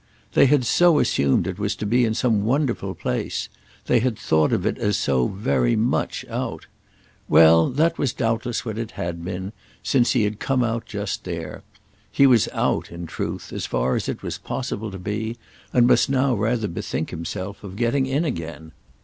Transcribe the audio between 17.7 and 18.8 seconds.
getting in again.